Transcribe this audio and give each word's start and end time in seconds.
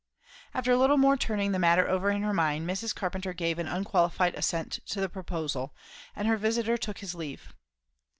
After 0.55 0.71
a 0.71 0.77
little 0.79 0.97
more 0.97 1.15
turning 1.15 1.51
the 1.51 1.59
matter 1.59 1.87
over 1.87 2.09
in 2.09 2.23
her 2.23 2.33
mind, 2.33 2.67
Mrs. 2.67 2.95
Carpenter 2.95 3.33
gave 3.33 3.59
an 3.59 3.67
unqualified 3.67 4.33
assent 4.33 4.79
to 4.87 4.99
the 4.99 5.07
proposal; 5.07 5.75
and 6.15 6.27
her 6.27 6.37
visiter 6.37 6.75
took 6.75 6.97
his 6.97 7.13
leave. 7.13 7.53